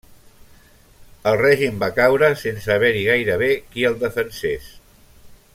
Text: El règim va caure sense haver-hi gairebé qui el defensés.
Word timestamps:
El 1.31 1.37
règim 1.41 1.77
va 1.83 1.91
caure 1.99 2.31
sense 2.45 2.73
haver-hi 2.77 3.07
gairebé 3.11 3.53
qui 3.69 3.89
el 3.91 4.03
defensés. 4.07 4.77